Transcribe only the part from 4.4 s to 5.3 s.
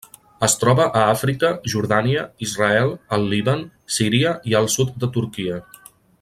i el sud de